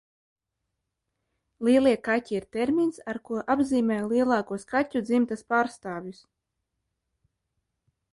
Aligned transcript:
Lielie 1.67 1.91
kaķi 2.07 2.37
ir 2.39 2.47
termins, 2.57 2.97
ar 3.13 3.19
ko 3.27 3.43
apzīmē 3.55 3.97
lielākos 4.13 4.65
kaķu 4.73 5.03
dzimtas 5.11 5.45
pārstāvjus. 5.55 6.23